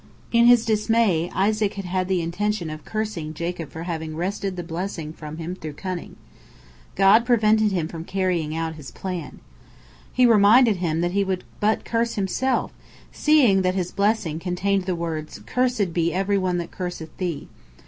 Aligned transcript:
In 0.31 0.47
his 0.47 0.65
dismay, 0.65 1.29
Isaac 1.35 1.75
had 1.75 1.85
had 1.85 2.07
the 2.07 2.23
intention 2.23 2.71
of 2.71 2.83
cursing 2.83 3.35
Jacob 3.35 3.69
for 3.69 3.83
having 3.83 4.15
wrested 4.15 4.55
the 4.55 4.63
blessing 4.63 5.13
from 5.13 5.37
him 5.37 5.53
through 5.53 5.73
cunning. 5.73 6.15
God 6.95 7.23
prevented 7.23 7.71
him 7.71 7.87
from 7.87 8.03
carrying 8.03 8.55
out 8.55 8.73
his 8.73 8.89
plan. 8.89 9.41
He 10.11 10.25
reminded 10.25 10.77
him 10.77 11.01
that 11.01 11.11
he 11.11 11.23
would 11.23 11.43
but 11.59 11.85
curse 11.85 12.15
himself, 12.15 12.73
seeing 13.11 13.61
that 13.61 13.75
his 13.75 13.91
blessing 13.91 14.39
contained 14.39 14.85
the 14.85 14.95
words, 14.95 15.39
"Cursed 15.45 15.93
be 15.93 16.11
every 16.11 16.39
one 16.39 16.57
that 16.57 16.71
curseth 16.71 17.15
thee." 17.17 17.47